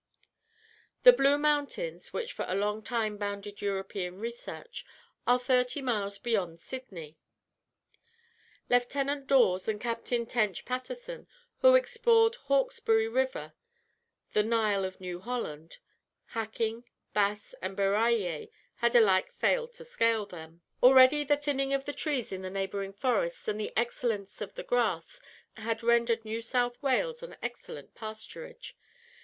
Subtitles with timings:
[1.03, 4.83] The Blue Mountains, which for a long time bounded European research,
[5.27, 7.19] are thirty miles beyond Sydney.
[8.67, 11.27] Lieutenant Dawes and Captain Tench Paterson
[11.59, 13.53] who explored Hawkesbury River,
[14.33, 15.77] the Nile of New Holland
[16.29, 16.83] Hacking,
[17.13, 18.47] Bass, and Barraillier,
[18.77, 20.63] had alike failed to scale them.
[20.81, 24.63] Already, the thinning of the trees in the neighbouring forests, and the excellence of the
[24.63, 25.21] grass,
[25.57, 28.73] had rendered New South Wales an excellent pasturage.